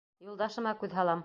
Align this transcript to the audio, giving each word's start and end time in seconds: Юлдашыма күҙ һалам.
Юлдашыма 0.29 0.75
күҙ 0.83 0.97
һалам. 1.01 1.19